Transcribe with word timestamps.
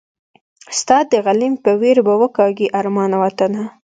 ستا 0.79 0.97
د 1.11 1.13
غلیم 1.25 1.53
په 1.63 1.71
ویر 1.81 1.97
به 2.07 2.13
وکاږي 2.21 2.67
ارمان 2.79 3.11
وطنه 3.21 3.63